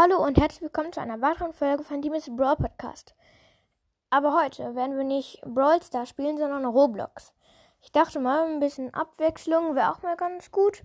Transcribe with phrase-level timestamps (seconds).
[0.00, 3.16] Hallo und herzlich willkommen zu einer weiteren Folge von Demis Brawl Podcast.
[4.10, 7.32] Aber heute werden wir nicht Brawl Star spielen, sondern Roblox.
[7.82, 10.84] Ich dachte mal, ein bisschen Abwechslung wäre auch mal ganz gut.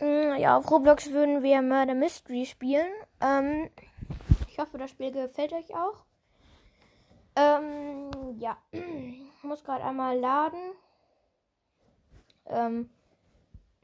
[0.00, 2.90] Mm, ja, auf Roblox würden wir Murder Mystery spielen.
[3.20, 3.70] Ähm,
[4.48, 6.04] ich hoffe, das Spiel gefällt euch auch.
[7.36, 8.10] Ähm,
[8.40, 10.72] ja, ich muss gerade einmal laden.
[12.46, 12.90] Ähm,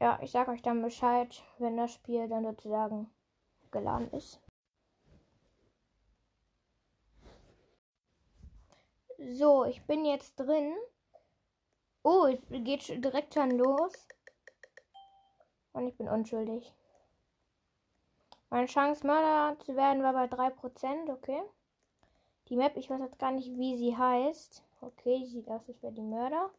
[0.01, 3.09] ja, ich sage euch dann Bescheid, wenn das Spiel dann sozusagen
[3.75, 4.39] geladen ist.
[9.17, 10.73] So, ich bin jetzt drin.
[12.03, 14.07] Oh, es geht direkt schon los.
[15.73, 16.73] Und ich bin unschuldig.
[18.49, 21.11] Meine Chance, Mörder zu werden, war bei 3%.
[21.11, 21.41] Okay.
[22.47, 24.63] Die Map, ich weiß jetzt gar nicht, wie sie heißt.
[24.81, 26.51] Okay, die sieht aus, als wäre die Mörder.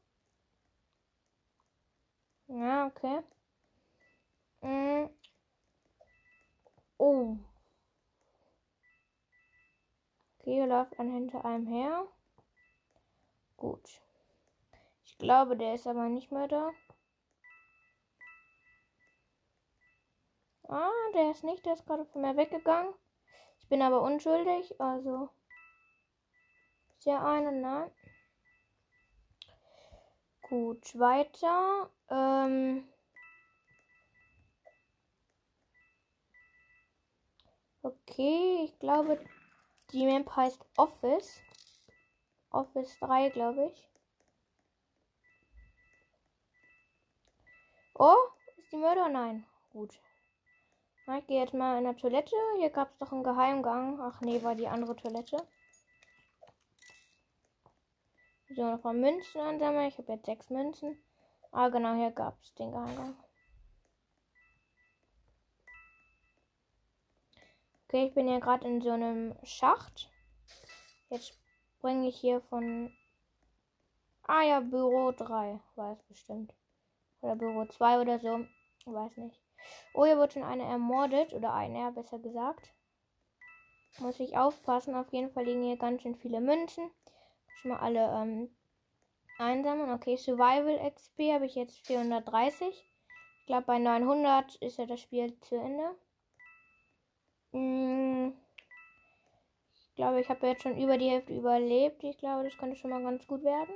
[2.48, 3.22] Ja, okay.
[6.98, 7.36] Oh.
[10.38, 12.06] Okay, hier läuft ein hinter einem her.
[13.56, 14.00] Gut.
[15.04, 16.72] Ich glaube, der ist aber nicht mehr da.
[20.68, 22.92] Ah, der ist nicht, der ist gerade von mir weggegangen.
[23.58, 25.28] Ich bin aber unschuldig, also.
[26.90, 27.90] Ist ja eine, nein.
[30.42, 31.90] Gut, weiter.
[32.08, 32.88] Ähm.
[37.86, 39.24] Okay, ich glaube,
[39.92, 41.40] die Map heißt Office.
[42.50, 43.88] Office 3, glaube ich.
[47.94, 48.16] Oh,
[48.56, 49.08] ist die Mörder?
[49.08, 49.46] Nein.
[49.70, 50.00] Gut.
[51.16, 52.34] Ich gehe jetzt mal in der Toilette.
[52.58, 54.00] Hier gab es doch einen Geheimgang.
[54.00, 55.36] Ach nee, war die andere Toilette.
[58.48, 59.86] So, noch mal Münzen ansammeln.
[59.86, 61.00] Ich habe jetzt sechs Münzen.
[61.52, 63.16] Ah, genau, hier gab es den Geheimgang.
[67.88, 70.10] Okay, ich bin ja gerade in so einem Schacht.
[71.08, 71.38] Jetzt
[71.78, 72.92] springe ich hier von.
[74.24, 76.52] Ah ja, Büro 3 war es bestimmt.
[77.20, 78.44] Oder Büro 2 oder so.
[78.86, 79.40] Weiß nicht.
[79.94, 81.32] Oh, hier wird schon einer ermordet.
[81.32, 82.72] Oder einer, besser gesagt.
[84.00, 84.96] Muss ich aufpassen.
[84.96, 86.90] Auf jeden Fall liegen hier ganz schön viele Münzen.
[87.54, 88.50] Schon mal alle ähm,
[89.38, 89.92] einsammeln.
[89.92, 92.66] Okay, Survival XP habe ich jetzt 430.
[93.38, 95.94] Ich glaube, bei 900 ist ja das Spiel zu Ende.
[97.56, 98.34] Hm.
[99.72, 102.04] Ich glaube, ich habe jetzt schon über die Hälfte überlebt.
[102.04, 103.74] Ich glaube, das könnte schon mal ganz gut werden.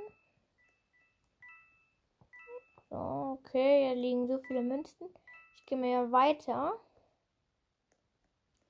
[2.89, 5.09] So, okay, hier liegen so viele Münzen.
[5.55, 6.73] Ich gehe mir weiter.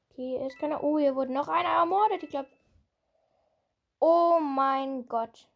[0.10, 0.82] Okay, ist keiner.
[0.82, 2.24] Oh, hier wurde noch einer ermordet.
[2.24, 2.50] Ich glaube.
[4.00, 5.50] Oh mein Gott.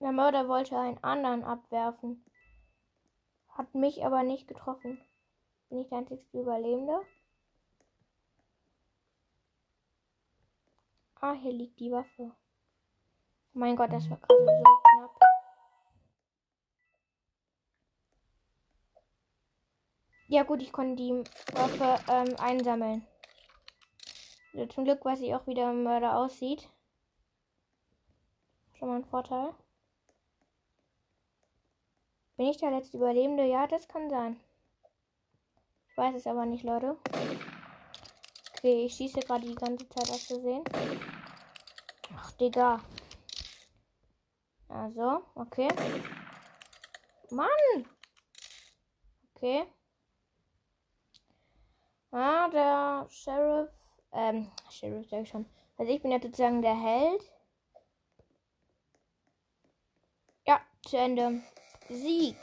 [0.00, 2.24] Der Mörder wollte einen anderen abwerfen.
[3.52, 5.00] Hat mich aber nicht getroffen.
[5.68, 7.00] Bin ich der einzigste Überlebende?
[11.16, 12.32] Ah, hier liegt die Waffe.
[13.54, 15.20] Oh mein Gott, das war gerade so knapp.
[20.28, 21.12] Ja gut, ich konnte die
[21.54, 23.06] Waffe ähm, einsammeln.
[24.54, 26.68] Also zum Glück weiß ich auch, wie der Mörder aussieht.
[28.78, 29.54] Schon mal ein Vorteil.
[32.36, 33.44] Bin ich der letzte Überlebende?
[33.44, 34.40] Ja, das kann sein.
[35.90, 36.96] Ich weiß es aber nicht, Leute.
[38.56, 40.64] Okay, ich schieße gerade die ganze Zeit aus Versehen.
[42.16, 42.80] Ach, Digga.
[44.68, 45.68] Also, okay.
[47.30, 47.86] Mann!
[49.34, 49.64] Okay.
[52.12, 53.70] Ah, der Sheriff.
[54.12, 55.46] Ähm, Sheriff sag ich schon.
[55.76, 57.22] Also ich bin jetzt sozusagen der Held.
[60.46, 61.42] Ja, zu Ende.
[61.88, 62.36] Sieg.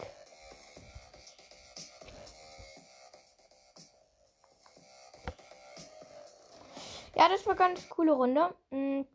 [7.16, 8.54] Ja, das war ganz coole Runde.
[8.72, 9.06] Hm,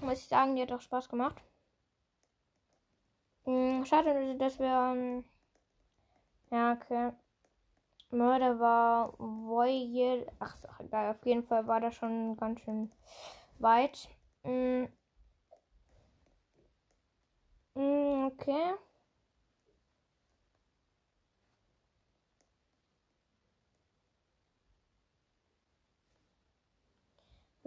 [0.00, 1.40] muss ich sagen, die hat auch Spaß gemacht.
[3.44, 4.66] Hm, schade, dass wir.
[4.66, 5.24] Ähm,
[6.50, 7.12] ja, okay.
[8.10, 10.26] Mörder war Voyel.
[10.40, 11.10] Ach, egal.
[11.10, 12.90] Auf jeden Fall war das schon ganz schön
[13.58, 14.08] weit.
[14.44, 14.88] Hm.
[17.74, 18.74] hm okay.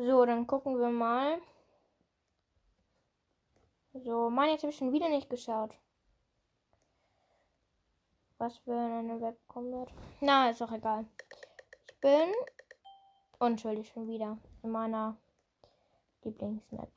[0.03, 1.39] So, dann gucken wir mal.
[3.93, 5.75] So, Mann, jetzt habe ich schon wieder nicht geschaut.
[8.39, 9.93] Was für eine Web kommen wird.
[10.19, 11.05] Na, ist auch egal.
[11.87, 12.33] Ich bin
[13.37, 15.17] unschuldig schon wieder in meiner
[16.23, 16.89] Lieblingsmap.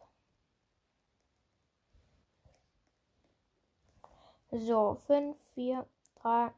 [4.51, 5.87] So, 5, 4,
[6.23, 6.55] 3,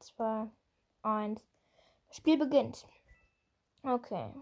[0.00, 0.50] 2,
[1.00, 1.48] 1.
[2.08, 2.86] Das Spiel beginnt.
[3.82, 4.34] Okay.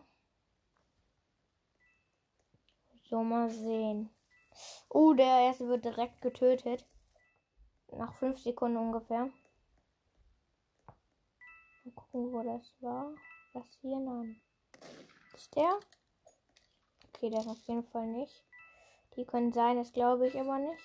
[3.08, 4.10] So, mal sehen.
[4.88, 6.84] Oh, der erste wird direkt getötet.
[7.92, 9.30] Nach 5 Sekunden ungefähr.
[11.84, 13.14] Mal gucken, wo das war.
[13.54, 14.40] Das hier, nein.
[15.34, 15.78] Ist der?
[17.08, 18.44] Okay, der ist auf jeden Fall nicht.
[19.14, 20.82] Die können sein, das glaube ich aber nicht.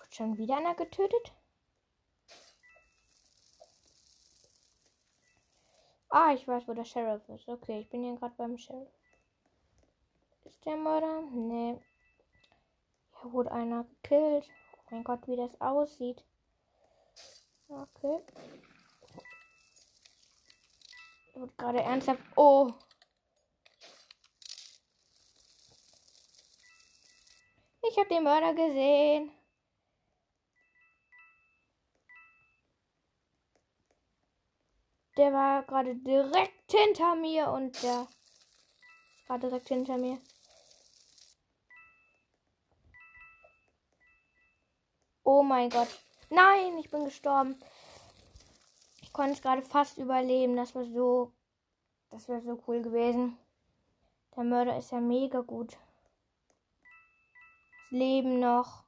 [0.00, 1.32] Wird schon wieder einer getötet?
[6.08, 7.48] Ah, ich weiß, wo der Sheriff ist.
[7.48, 8.88] Okay, ich bin hier gerade beim Sheriff.
[10.54, 11.22] Ist der Mörder?
[11.32, 11.78] Nee.
[13.20, 14.48] Hier wurde einer gekillt.
[14.76, 16.24] Oh mein Gott, wie das aussieht.
[17.68, 18.20] Okay.
[21.34, 22.22] Wird gerade ernsthaft.
[22.36, 22.72] Oh.
[27.82, 29.32] Ich habe den Mörder gesehen.
[35.16, 38.06] Der war gerade direkt hinter mir und der
[39.26, 40.18] war direkt hinter mir.
[45.26, 45.88] Oh mein Gott.
[46.28, 47.56] Nein, ich bin gestorben.
[49.00, 50.54] Ich konnte es gerade fast überleben.
[50.54, 51.32] Das war so.
[52.10, 53.38] Das wäre so cool gewesen.
[54.36, 55.78] Der Mörder ist ja mega gut.
[56.82, 58.84] Das Leben noch.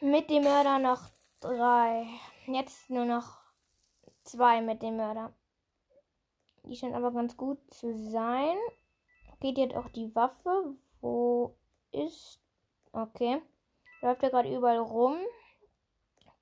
[0.00, 1.08] Mit dem Mörder noch
[1.40, 2.06] drei.
[2.46, 3.38] Jetzt nur noch
[4.24, 5.32] zwei mit dem Mörder.
[6.64, 8.58] Die scheint aber ganz gut zu sein.
[9.40, 10.76] Geht jetzt auch die Waffe.
[11.00, 11.56] Wo
[11.92, 12.40] ist.
[12.92, 13.40] Okay.
[14.02, 15.18] Läuft er gerade überall rum.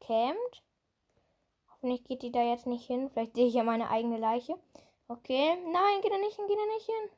[0.01, 0.63] Campt.
[1.71, 3.11] Hoffentlich geht die da jetzt nicht hin.
[3.11, 4.55] Vielleicht sehe ich ja meine eigene Leiche.
[5.09, 5.57] Okay.
[5.73, 7.11] Nein, geht er nicht hin, geht er nicht hin.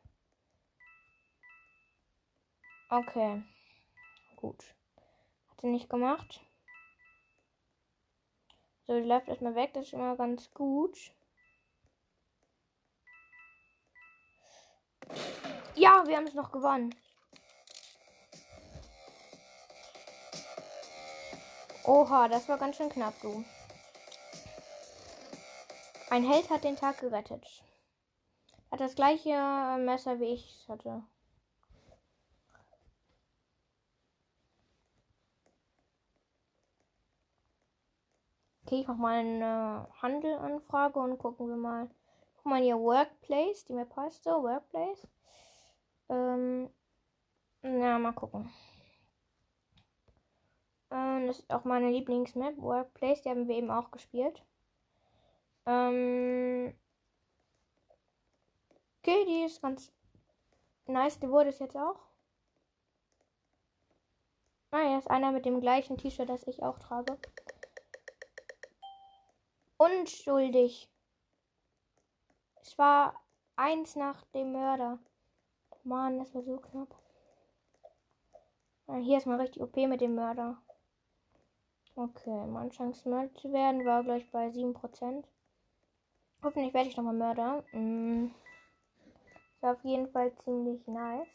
[2.89, 3.43] Okay.
[4.37, 4.75] Gut.
[5.51, 6.41] Hat sie nicht gemacht.
[8.87, 9.73] So, die läuft erstmal weg.
[9.75, 11.13] Das ist mal ganz gut.
[15.77, 16.95] Ja, wir haben es noch gewonnen.
[21.85, 23.45] Oha, das war ganz schön knapp, du.
[26.11, 27.47] Ein Held hat den Tag gerettet.
[28.71, 29.31] Hat das gleiche
[29.79, 31.03] Messer wie ich hatte.
[38.65, 41.91] Okay, ich mach mal eine Handelanfrage und gucken wir mal.
[42.37, 45.09] Guck mal hier, Workplace, die Map heißt so, Workplace.
[46.09, 46.71] Ähm,
[47.63, 48.49] na, mal gucken.
[50.91, 53.23] Ähm, das ist auch meine Lieblingsmap, Workplace.
[53.23, 54.43] Die haben wir eben auch gespielt.
[55.67, 56.75] Ähm,
[58.99, 59.93] okay, die ist ganz
[60.87, 61.21] nice.
[61.21, 62.01] Die wurde es jetzt auch.
[64.73, 67.19] Ah, hier ist einer mit dem gleichen T-Shirt, das ich auch trage.
[69.79, 70.89] Unschuldig.
[72.63, 73.15] Es war
[73.57, 74.99] eins nach dem Mörder.
[75.83, 76.95] Mann, das war so knapp.
[78.87, 80.59] Ah, hier ist mal richtig OP mit dem Mörder.
[82.03, 85.23] Okay, meine Chance Mörder zu werden war gleich bei 7%.
[86.43, 87.63] Hoffentlich werde ich nochmal Mörder.
[87.73, 88.31] Mm.
[89.55, 91.29] Ist auf jeden Fall ziemlich nice.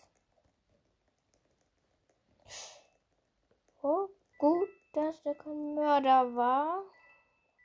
[3.83, 4.07] Oh,
[4.39, 6.81] gut, dass der kein Mörder war.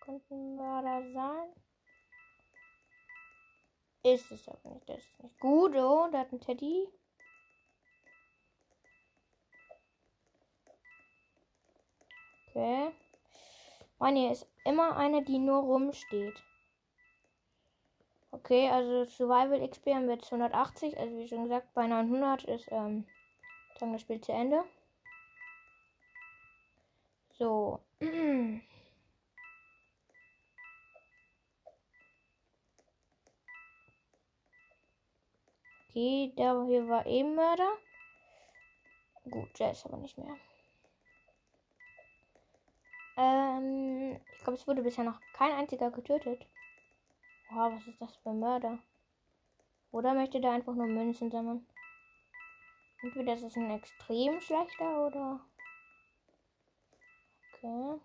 [0.02, 1.48] Könnte ein Mörder sein.
[4.02, 4.86] Ist es aber nicht.
[4.86, 5.74] Das ist nicht gut.
[5.74, 6.86] Oh, da hat ein Teddy.
[12.50, 12.90] Okay.
[13.98, 16.42] Meine ist immer eine, die nur rumsteht.
[18.32, 20.98] Okay, also Survival XP haben wir jetzt 180.
[20.98, 23.06] Also wie schon gesagt, bei 900 ist ähm,
[23.78, 24.64] dann das Spiel zu Ende.
[27.32, 27.80] So.
[35.90, 37.68] Okay, der hier war eben Mörder.
[39.28, 40.36] Gut, der ist aber nicht mehr.
[43.20, 46.46] Ähm, ich glaube, es wurde bisher noch kein einziger getötet.
[47.50, 48.78] Oha, was ist das für Mörder?
[49.92, 51.66] Oder möchte der einfach nur Münzen sammeln?
[53.02, 55.40] Entweder das ist ein extrem schlechter oder.
[57.52, 58.00] Okay.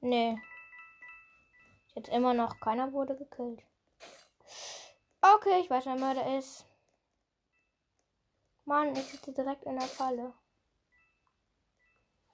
[0.00, 0.38] Nee.
[1.94, 3.62] Jetzt immer noch keiner wurde gekillt.
[5.22, 6.66] Okay, ich weiß, wer Mörder ist.
[8.66, 10.34] Mann, ich sitze direkt in der Falle.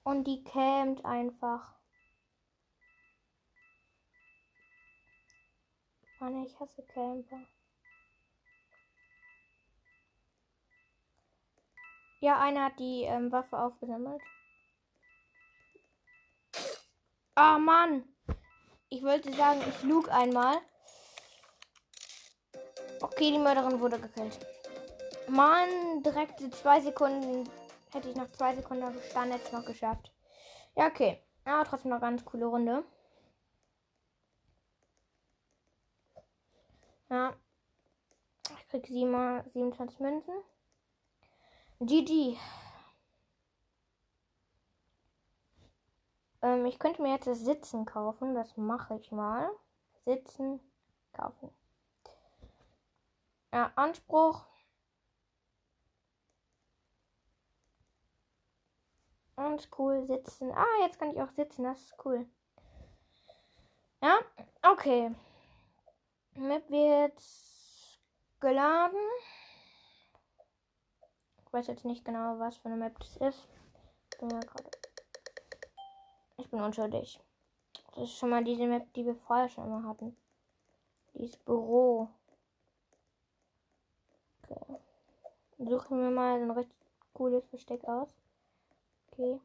[0.09, 1.75] Und die campt einfach.
[6.19, 7.41] Mann, ich hasse Camper.
[12.21, 14.19] Ja, einer hat die ähm, Waffe aufgesammelt.
[17.35, 18.03] Ah, Mann.
[18.89, 20.57] Ich wollte sagen, ich lug einmal.
[22.99, 24.39] Okay, die Mörderin wurde gekillt.
[25.27, 27.47] Mann, direkt zwei Sekunden.
[27.91, 30.11] Hätte ich noch zwei Sekunden gestanden, hätte ich noch geschafft.
[30.75, 31.23] Ja, okay.
[31.45, 32.83] Aber trotzdem noch ganz coole Runde.
[37.09, 37.35] Ja.
[38.47, 40.33] Ich krieg 27 Münzen.
[41.79, 42.37] GG.
[46.41, 48.35] Ähm, ich könnte mir jetzt das Sitzen kaufen.
[48.35, 49.49] Das mache ich mal.
[50.05, 50.59] Sitzen
[51.13, 51.49] kaufen.
[53.51, 54.45] Ja, Anspruch.
[59.39, 60.05] Ganz cool.
[60.05, 60.51] Sitzen.
[60.51, 61.63] Ah, jetzt kann ich auch sitzen.
[61.63, 62.25] Das ist cool.
[64.01, 64.19] Ja,
[64.69, 65.15] okay.
[66.35, 67.17] Map wird
[68.41, 68.99] geladen.
[71.45, 73.47] Ich weiß jetzt nicht genau, was für eine Map das ist.
[76.35, 77.21] Ich bin unschuldig.
[77.95, 80.17] Das ist schon mal diese Map, die wir vorher schon immer hatten.
[81.13, 82.09] Dieses Büro.
[84.43, 84.79] Okay.
[85.59, 86.75] Suchen wir mal ein richtig
[87.13, 88.13] cooles Versteck aus.
[89.19, 89.41] Okay.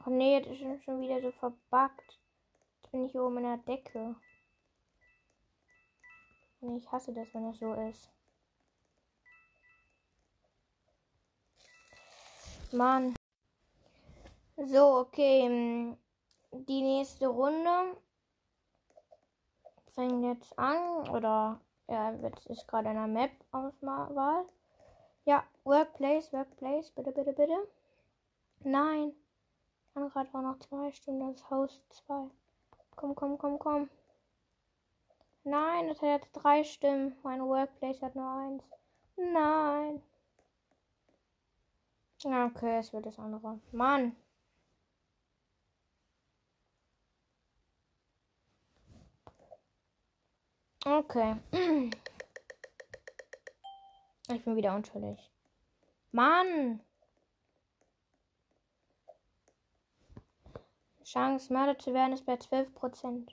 [0.00, 2.20] Ach nee, das ist schon wieder so verbuggt.
[2.76, 4.14] Jetzt bin ich hier oben in der Decke.
[6.60, 8.08] Und ich hasse das, wenn das so ist.
[12.70, 13.16] Mann.
[14.56, 15.40] So, okay.
[15.40, 15.96] Ähm,
[16.52, 17.96] die nächste Runde
[19.88, 21.08] fängt jetzt an.
[21.08, 24.44] Oder ja, jetzt ist gerade eine Map-Auswahl.
[25.24, 27.68] Ja, Workplace, Workplace, bitte, bitte, bitte.
[28.60, 29.12] Nein.
[29.94, 32.30] Dann gerade auch noch zwei Stunden das Haus 2.
[32.96, 33.90] Komm, komm, komm, komm.
[35.44, 37.16] Nein, das hat jetzt drei Stimmen.
[37.22, 38.64] Mein Workplace hat nur eins.
[39.16, 40.02] Nein.
[42.24, 43.60] Okay, es wird das andere.
[43.72, 44.14] Mann.
[50.84, 51.36] Okay.
[54.30, 55.18] Ich bin wieder unschuldig.
[56.12, 56.80] Mann.
[61.02, 63.30] Chance, Mörder zu werden, ist bei 12%.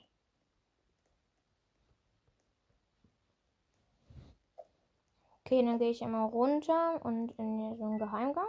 [5.44, 8.48] Okay, dann gehe ich immer runter und in so einen Geheimgang.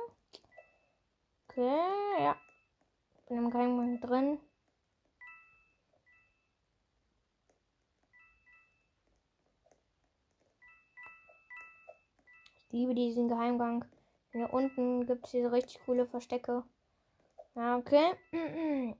[1.50, 1.77] Okay,
[2.20, 2.36] ja.
[3.27, 4.39] Bin im Geheimgang drin.
[12.69, 13.86] Liebe diesen Geheimgang.
[14.31, 16.63] Hier unten gibt es diese richtig coole Verstecke.
[17.55, 18.13] Okay.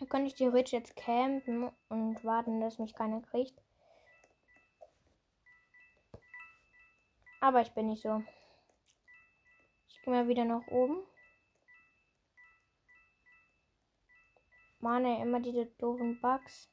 [0.00, 3.62] Da könnte ich theoretisch jetzt campen und warten, dass mich keiner kriegt.
[7.40, 8.24] Aber ich bin nicht so.
[9.88, 10.96] Ich gehe mal wieder nach oben.
[14.80, 16.68] Mann, ey, immer diese doofen Bugs.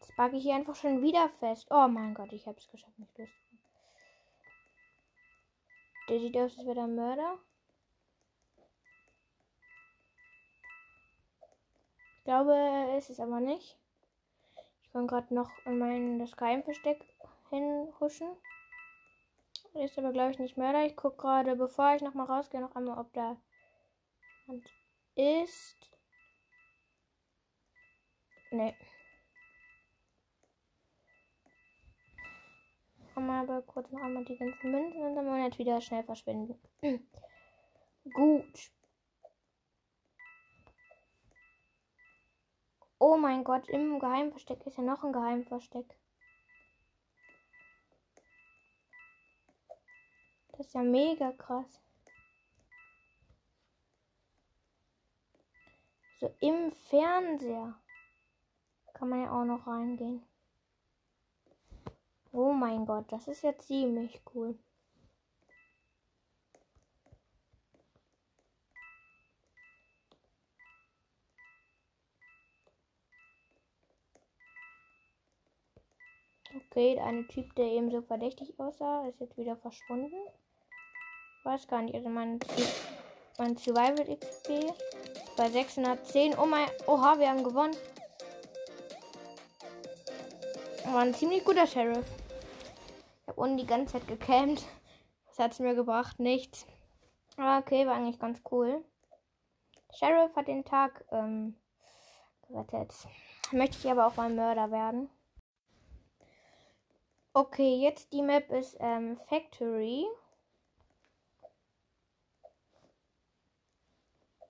[0.00, 1.68] Jetzt bugge ich hier einfach schon wieder fest.
[1.70, 3.51] Oh mein Gott, ich habe es geschafft, mich loszuwerden.
[6.12, 7.38] Der sieht aus, als wäre der Mörder.
[12.18, 13.78] Ich glaube, er ist es aber nicht.
[14.82, 17.02] Ich kann gerade noch in mein das Geheimversteck
[17.48, 18.28] hinhuschen.
[19.72, 20.84] Ist aber, glaube ich, nicht Mörder.
[20.84, 23.40] Ich gucke gerade, bevor ich nochmal rausgehe, noch einmal, ob da
[24.46, 24.70] jemand
[25.14, 25.90] ist.
[28.50, 28.76] Nee.
[33.14, 36.02] Mal aber kurz noch einmal die ganzen Münzen und dann wollen wir jetzt wieder schnell
[36.02, 36.58] verschwinden.
[38.12, 38.72] Gut.
[42.98, 45.98] Oh mein Gott, im Geheimversteck ist ja noch ein Geheimversteck.
[50.52, 51.80] Das ist ja mega krass.
[56.20, 57.74] So im Fernseher
[58.94, 60.24] kann man ja auch noch reingehen.
[62.34, 64.58] Oh mein Gott, das ist ja ziemlich cool.
[76.54, 80.16] Okay, der eine Typ, der eben so verdächtig aussah, ist jetzt wieder verschwunden.
[81.44, 81.94] Weiß gar nicht.
[81.94, 82.38] Also mein,
[83.36, 84.72] mein Survival XP
[85.36, 86.38] bei 610.
[86.38, 86.68] Oh mein.
[86.86, 87.76] Oha, wir haben gewonnen.
[90.86, 92.21] War ein ziemlich guter Sheriff.
[93.32, 94.62] Habe unten die ganze Zeit gecampt.
[95.24, 96.20] Was hat es mir gebracht?
[96.20, 96.66] Nichts.
[97.38, 98.84] Aber okay, war eigentlich ganz cool.
[99.94, 101.56] Sheriff hat den Tag ähm,
[102.46, 102.92] gerettet.
[103.50, 105.08] Möchte ich aber auch mal Mörder werden.
[107.32, 110.04] Okay, jetzt die Map ist ähm, Factory.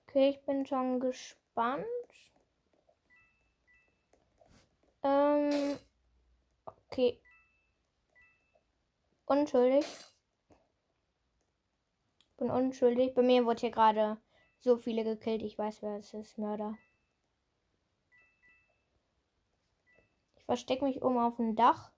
[0.07, 1.85] Okay, ich bin schon gespannt.
[5.03, 5.79] Ähm,
[6.65, 7.22] okay.
[9.33, 9.85] Unschuldig.
[12.37, 13.15] Bin unschuldig.
[13.15, 14.21] Bei mir wurde hier gerade
[14.59, 15.41] so viele gekillt.
[15.41, 16.37] Ich weiß, wer es ist.
[16.37, 16.77] Mörder.
[20.35, 21.91] Ich verstecke mich oben auf dem Dach.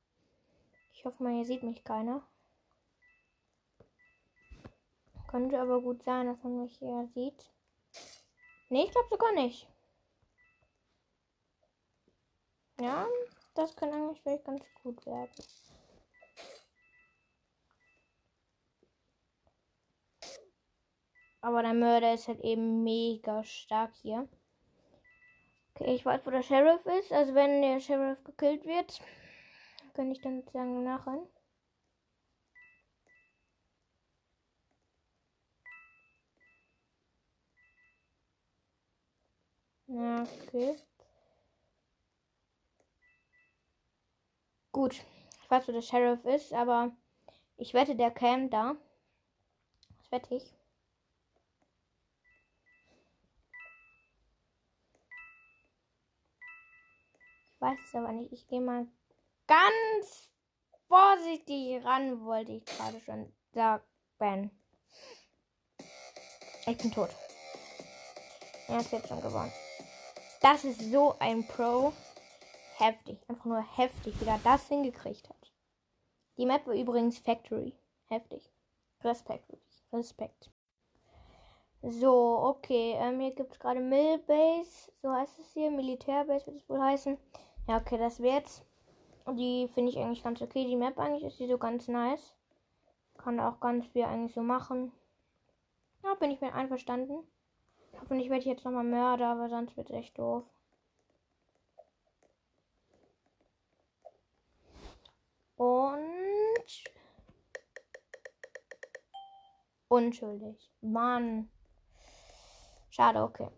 [0.94, 2.25] Ich hoffe mal, hier sieht mich keiner.
[5.27, 7.51] Könnte aber gut sein, dass man mich hier sieht.
[8.70, 9.68] Nee, ich glaube sogar nicht.
[12.80, 13.06] Ja,
[13.56, 15.32] das kann eigentlich vielleicht ganz gut werden.
[21.46, 24.28] Aber der Mörder ist halt eben mega stark hier.
[25.75, 27.14] Okay, ich weiß, wo der Sheriff ist.
[27.14, 29.00] Also wenn der Sheriff gekillt wird,
[29.94, 31.28] kann ich dann sozusagen nachrennen.
[39.88, 40.75] Okay.
[44.72, 44.96] Gut.
[45.44, 46.92] Ich weiß, wo der Sheriff ist, aber
[47.58, 48.75] ich wette, der käme da.
[50.00, 50.55] Das wette ich.
[57.65, 58.31] Weiß es aber nicht.
[58.31, 58.88] Ich gehe mal
[59.48, 60.29] ganz
[60.88, 64.51] vorsichtig ran, wollte ich gerade schon sagen.
[66.67, 67.10] Ich bin tot.
[68.67, 69.51] Er hat jetzt schon gewonnen.
[70.41, 71.93] Das ist so ein Pro.
[72.77, 73.19] Heftig.
[73.29, 75.51] Einfach nur heftig, wie er das hingekriegt hat.
[76.38, 77.74] Die Map war übrigens Factory.
[78.07, 78.51] Heftig.
[79.01, 79.50] Respekt,
[79.93, 80.51] Respekt.
[81.81, 82.95] So, okay.
[82.98, 84.91] Ähm, hier gibt es gerade Millbase.
[85.01, 85.69] So heißt es hier.
[85.72, 87.17] Militärbase wird es wohl heißen.
[87.67, 88.63] Ja, okay, das wird's.
[89.27, 90.65] Die finde ich eigentlich ganz okay.
[90.65, 92.36] Die Map eigentlich ist die so ganz nice.
[93.17, 94.91] Kann auch ganz viel eigentlich so machen.
[96.03, 97.24] Ja, bin ich mit einverstanden.
[98.00, 100.43] Hoffentlich werde ich jetzt nochmal Mörder, aber sonst wird es echt doof.
[105.56, 106.84] Und.
[109.88, 110.69] Unschuldig.
[110.82, 111.49] Mann.
[112.91, 113.49] Schade, okay.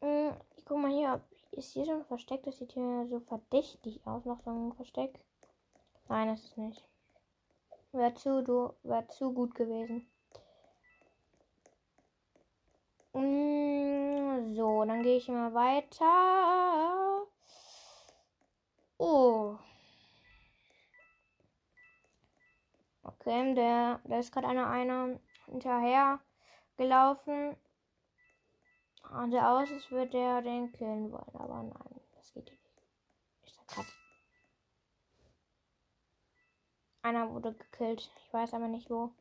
[0.00, 1.20] Hm, ich guck mal hier.
[1.56, 2.42] Ist hier schon ein Versteck?
[2.42, 4.24] Das sieht hier so verdächtig aus.
[4.24, 5.20] Noch so ein Versteck.
[6.08, 6.84] Nein, das ist nicht.
[7.92, 10.10] Wäre zu, du, wär zu gut gewesen.
[13.12, 17.24] Mm, so, dann gehe ich mal weiter.
[18.98, 19.56] Oh.
[23.04, 26.18] Okay, der, da ist gerade einer, einer hinterher
[26.76, 27.56] gelaufen.
[29.14, 31.34] Und der aus, als würde der den killen wollen.
[31.34, 32.82] Aber nein, das geht nicht.
[33.44, 33.86] Ich sag grad.
[37.02, 38.10] Einer wurde gekillt.
[38.24, 39.12] Ich weiß aber nicht wo.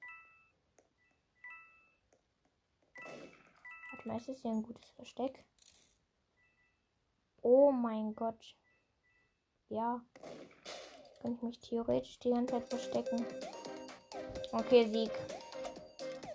[3.92, 5.46] Warte mal, ist das hier ein gutes Versteck?
[7.44, 8.56] Oh mein Gott.
[9.70, 10.02] Ja.
[11.22, 13.26] Kann ich mich theoretisch die ganze Zeit verstecken.
[14.52, 15.12] Okay, Sieg.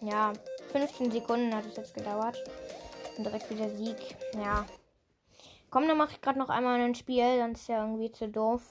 [0.01, 0.33] Ja,
[0.71, 2.39] 15 Sekunden hat es jetzt gedauert.
[3.19, 4.17] Und direkt wieder Sieg.
[4.35, 4.65] Ja.
[5.71, 8.63] Komm, dann mache ich gerade noch einmal ein Spiel, sonst ist ja irgendwie zu doof.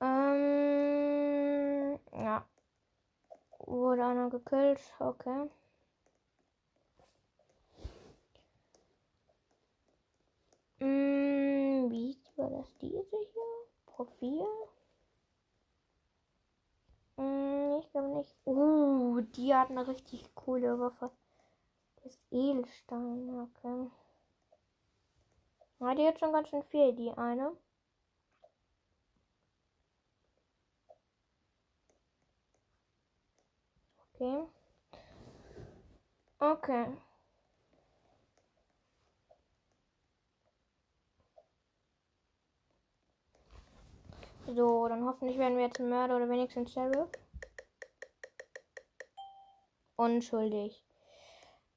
[0.00, 2.46] Ähm, ja.
[3.58, 4.80] Wurde einer gekillt.
[4.98, 5.50] Okay.
[10.80, 13.42] Mm, wie war das diese hier?
[13.84, 14.46] Profil?
[17.16, 18.34] Mm, ich glaube nicht.
[18.46, 21.10] Uh, die hat eine richtig coole Waffe.
[22.02, 23.90] Das Edelstein, okay.
[25.80, 27.56] Ja, die hat schon ganz schön viel, die eine.
[34.14, 34.46] Okay.
[36.38, 36.86] Okay.
[44.46, 47.08] So, dann hoffentlich werden wir jetzt Mörder oder wenigstens Sheriff.
[49.96, 50.82] Unschuldig.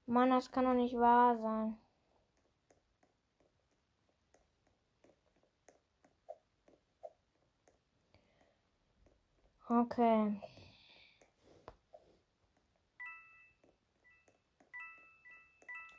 [0.05, 1.77] Mann, das kann doch nicht wahr sein.
[9.69, 10.39] Okay.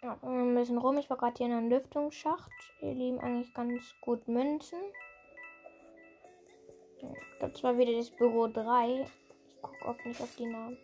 [0.03, 0.99] Ja, ein bisschen rum.
[0.99, 2.53] Ich war gerade hier in einem Lüftungsschacht.
[2.79, 4.79] Hier liegen eigentlich ganz gut Münzen.
[6.99, 9.01] Ich glaube, zwar wieder das Büro 3.
[9.01, 10.77] Ich gucke auch nicht auf die Namen.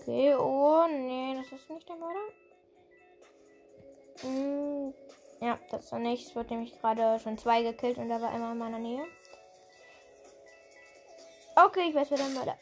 [0.00, 2.20] Okay, oh, nee, das ist nicht der Mörder.
[4.22, 4.94] Hm,
[5.40, 6.26] ja, das ist er nicht.
[6.26, 9.04] Es wird nämlich gerade schon zwei gekillt und er war immer in meiner Nähe.
[11.54, 12.56] Okay, ich weiß, wer der Mörder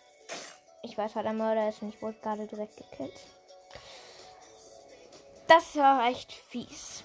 [0.83, 3.21] Ich weiß, wer der Mörder ist und ich wurde gerade direkt gekillt.
[5.47, 7.05] Das war echt fies.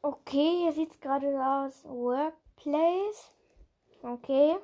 [0.00, 1.84] Okay, hier sieht es gerade aus.
[1.84, 3.32] Workplace.
[4.02, 4.56] Okay.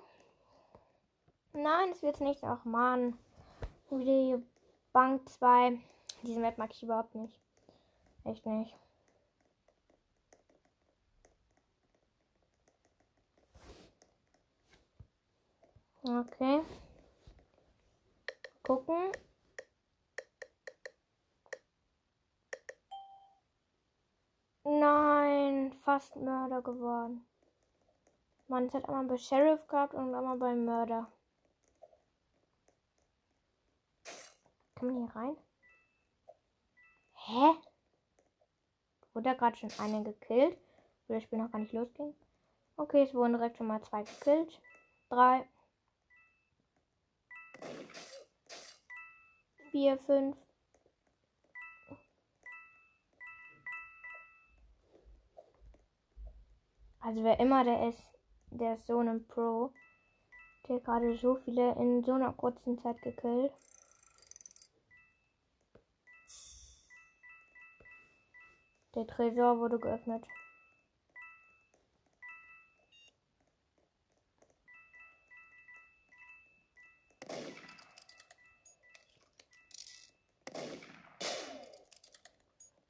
[1.53, 2.45] Nein, es wird nicht.
[2.45, 3.19] Ach man.
[3.91, 4.43] Wieder
[4.93, 5.79] Bank 2.
[6.23, 7.39] Diese Map mag ich überhaupt nicht.
[8.25, 8.75] Echt nicht.
[16.03, 16.61] Okay.
[18.63, 19.13] Gucken.
[24.65, 27.27] Nein, fast Mörder geworden.
[28.49, 31.11] Man hat einmal bei Sheriff gehabt und einmal beim Mörder.
[34.79, 35.37] Kann man hier rein?
[37.15, 37.59] Hä?
[39.13, 40.57] Wurde gerade schon eine gekillt?
[41.09, 42.15] Wo das Spiel noch gar nicht losging?
[42.77, 44.63] Okay, es wurden direkt schon mal zwei gekillt.
[45.09, 45.49] Drei.
[49.73, 50.37] Vier, fünf.
[57.01, 58.13] Also wer immer der ist,
[58.51, 59.73] der ist so ein Pro.
[60.69, 63.53] Der gerade so viele in so einer kurzen Zeit gekillt.
[68.99, 70.27] Der Tresor wurde geöffnet.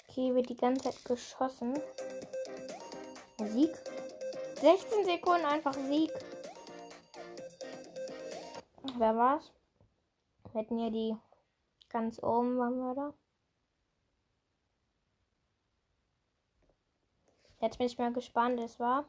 [0.08, 1.78] Okay, wird die ganze Zeit geschossen.
[3.44, 3.76] Sieg.
[4.62, 6.10] 16 Sekunden einfach Sieg.
[8.96, 9.52] Wer war's?
[10.52, 11.16] Wir hätten hier die
[11.90, 13.27] ganz oben waren wir da.
[17.60, 19.04] Jetzt bin ich mal gespannt, es war.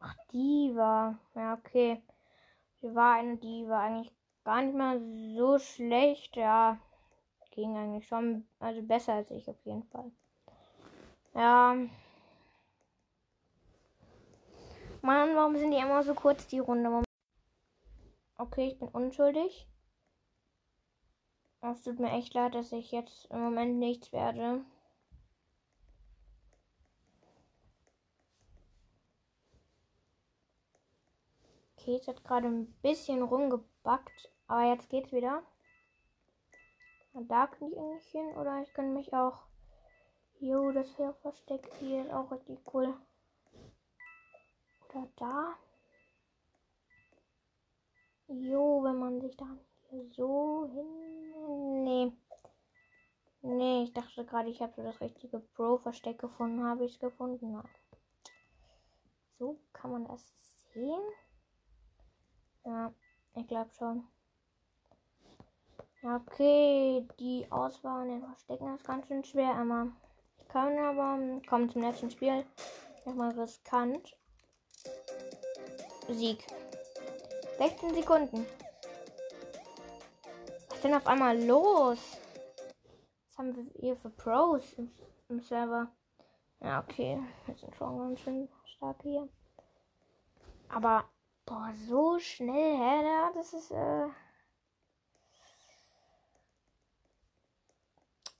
[0.00, 1.18] Ach, die war.
[1.34, 2.02] Ja, okay.
[2.82, 4.12] Die war eine, die war eigentlich
[4.44, 6.36] gar nicht mal so schlecht.
[6.36, 6.78] Ja,
[7.52, 8.46] ging eigentlich schon.
[8.58, 10.10] Also besser als ich auf jeden Fall.
[11.34, 11.76] Ja.
[15.00, 17.04] Mann, warum sind die immer so kurz, die Runde?
[18.36, 19.66] Okay, ich bin unschuldig.
[21.60, 24.64] Es tut mir echt leid, dass ich jetzt im Moment nichts werde.
[31.84, 35.42] Okay, es hat gerade ein bisschen rumgebackt, aber jetzt geht's wieder.
[37.12, 39.40] Da kann ich eigentlich hin oder ich kann mich auch.
[40.40, 42.94] Jo, das wäre versteckt hier ist auch richtig cool.
[44.88, 45.58] Oder da.
[48.28, 49.46] Jo, wenn man sich da
[49.90, 51.84] hier so hin.
[51.84, 52.12] Nee.
[53.42, 56.64] Nee, ich dachte gerade, ich habe so das richtige Pro-Versteck gefunden.
[56.64, 57.52] Habe ich es gefunden?
[57.52, 57.68] Nein.
[59.38, 60.34] So kann man das
[60.72, 61.02] sehen.
[62.64, 62.92] Ja,
[63.34, 64.04] ich glaube schon.
[66.02, 69.54] Okay, die Auswahl in den Verstecken ist ganz schön schwer.
[69.54, 69.92] Einmal.
[70.38, 72.44] Ich kann aber kommen zum letzten Spiel.
[73.04, 74.16] Nochmal riskant.
[76.08, 76.46] Sieg.
[77.58, 78.46] 16 Sekunden.
[80.68, 81.98] Was ist denn auf einmal los?
[83.28, 84.90] Was haben wir hier für Pros im,
[85.28, 85.88] im Server?
[86.60, 87.20] Ja, okay.
[87.46, 89.28] Wir sind schon ganz schön stark hier.
[90.68, 91.04] Aber,
[91.46, 93.30] boah, so schnell, hä?
[93.34, 94.08] Das ist, äh.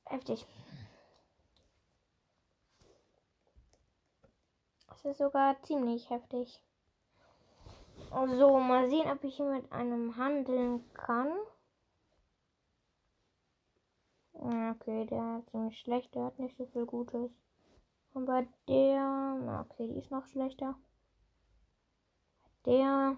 [0.06, 0.46] Heftig.
[4.88, 6.60] Das ist sogar ziemlich heftig.
[8.10, 11.32] So, mal sehen, ob ich hier mit einem handeln kann.
[14.34, 17.30] Okay, der hat ziemlich schlecht, der hat nicht so viel Gutes.
[18.12, 20.76] Und bei der, okay, die ist noch schlechter.
[22.66, 23.16] Der,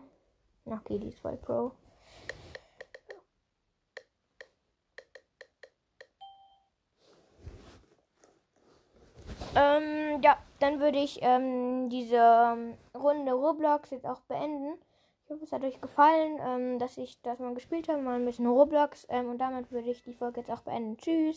[0.65, 1.73] okay, die ist voll Pro.
[9.57, 14.79] Ähm, ja, dann würde ich ähm, diese ähm, Runde Roblox jetzt auch beenden.
[15.25, 18.25] Ich hoffe, es hat euch gefallen, ähm, dass ich das mal gespielt habe, mal ein
[18.25, 19.07] bisschen Roblox.
[19.09, 20.97] Ähm, und damit würde ich die Folge jetzt auch beenden.
[20.99, 21.35] Tschüss.